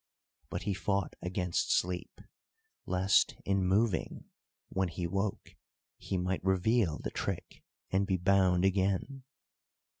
But 0.49 0.63
he 0.63 0.73
fought 0.73 1.15
against 1.21 1.71
sleep, 1.71 2.21
lest 2.87 3.35
in 3.45 3.63
moving 3.63 4.25
when 4.69 4.87
he 4.87 5.05
woke 5.05 5.55
he 5.99 6.17
might 6.17 6.43
reveal 6.43 6.97
the 6.97 7.11
trick, 7.11 7.61
and 7.91 8.07
be 8.07 8.17
bound 8.17 8.65
again. 8.65 9.23